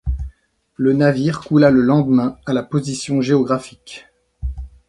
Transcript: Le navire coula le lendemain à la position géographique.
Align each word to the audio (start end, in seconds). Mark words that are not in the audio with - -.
Le 0.77 0.93
navire 0.93 1.41
coula 1.41 1.69
le 1.69 1.83
lendemain 1.83 2.35
à 2.47 2.53
la 2.53 2.63
position 2.63 3.21
géographique. 3.21 4.07